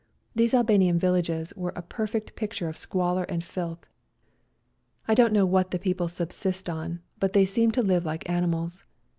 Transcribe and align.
These 0.33 0.55
Albanian 0.55 0.97
vil 0.97 1.13
lages 1.13 1.55
were 1.55 1.73
a 1.75 1.83
perfect 1.83 2.35
picture 2.35 2.67
of 2.67 2.75
squalor 2.75 3.21
and 3.25 3.43
filth. 3.43 3.85
I 5.07 5.13
don't 5.13 5.31
know 5.31 5.45
what 5.45 5.69
the 5.69 5.77
people 5.77 6.07
GOOD 6.07 6.17
BYE 6.17 6.25
TO 6.25 6.33
SERBIA 6.35 6.47
121 6.49 6.53
subsist 6.57 6.69
on, 6.71 7.01
but 7.19 7.33
they 7.33 7.45
seem 7.45 7.71
to 7.73 7.83
live 7.83 8.03
like 8.03 8.27
ani 8.27 8.47
mals. 8.47 8.81